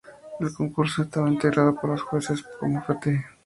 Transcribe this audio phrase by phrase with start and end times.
[0.39, 3.23] El concurso estaba integrada por los jueces como Pt.